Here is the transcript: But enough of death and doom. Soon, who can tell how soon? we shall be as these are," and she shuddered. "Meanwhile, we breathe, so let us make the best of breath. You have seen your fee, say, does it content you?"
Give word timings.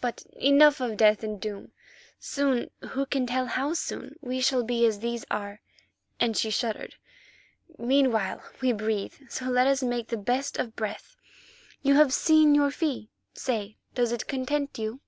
But 0.00 0.24
enough 0.32 0.80
of 0.80 0.96
death 0.96 1.22
and 1.22 1.40
doom. 1.40 1.70
Soon, 2.18 2.72
who 2.80 3.06
can 3.06 3.24
tell 3.24 3.46
how 3.46 3.72
soon? 3.74 4.16
we 4.20 4.40
shall 4.40 4.64
be 4.64 4.84
as 4.84 4.98
these 4.98 5.24
are," 5.30 5.60
and 6.18 6.36
she 6.36 6.50
shuddered. 6.50 6.96
"Meanwhile, 7.78 8.42
we 8.60 8.72
breathe, 8.72 9.14
so 9.28 9.44
let 9.44 9.68
us 9.68 9.80
make 9.80 10.08
the 10.08 10.16
best 10.16 10.56
of 10.56 10.74
breath. 10.74 11.14
You 11.82 11.94
have 11.94 12.12
seen 12.12 12.52
your 12.52 12.72
fee, 12.72 13.10
say, 13.32 13.76
does 13.94 14.10
it 14.10 14.26
content 14.26 14.76
you?" 14.76 15.02